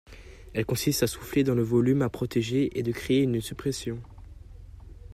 [0.55, 4.01] Elle consiste à souffler dans le volume à protéger et de créer une surpression.